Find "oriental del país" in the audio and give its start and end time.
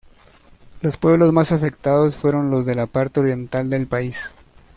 3.19-4.31